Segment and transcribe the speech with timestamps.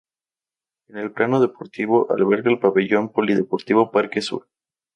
[0.87, 4.47] En el plano deportivo alberga el Pabellón Polideportivo Parque Sur.